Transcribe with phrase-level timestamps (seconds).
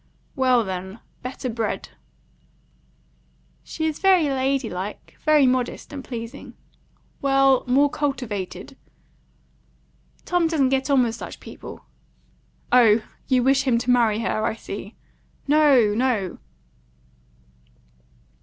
[0.35, 1.89] "Well, then, better bred."
[3.63, 6.55] "She is very lady like, very modest, and pleasing."
[7.21, 8.75] "Well, more cultivated."
[10.25, 11.85] "Tom doesn't get on with such people."
[12.71, 14.95] "Oh, you wish him to marry her, I see."
[15.47, 16.39] "No, no."